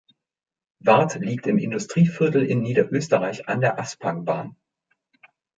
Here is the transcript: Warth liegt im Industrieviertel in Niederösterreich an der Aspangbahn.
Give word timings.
Warth 0.79 1.17
liegt 1.19 1.45
im 1.45 1.59
Industrieviertel 1.59 2.43
in 2.43 2.63
Niederösterreich 2.63 3.47
an 3.47 3.61
der 3.61 3.77
Aspangbahn. 3.77 4.55